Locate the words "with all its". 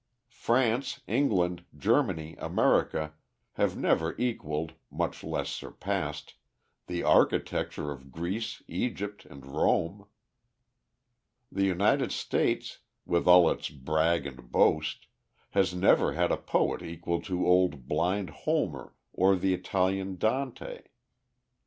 13.05-13.69